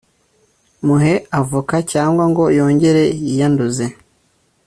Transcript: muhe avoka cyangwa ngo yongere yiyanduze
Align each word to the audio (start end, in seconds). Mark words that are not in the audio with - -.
muhe 0.85 1.13
avoka 1.39 1.77
cyangwa 1.91 2.23
ngo 2.31 2.43
yongere 2.59 3.03
yiyanduze 3.23 3.85